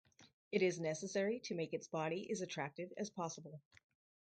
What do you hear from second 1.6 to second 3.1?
its body as attractive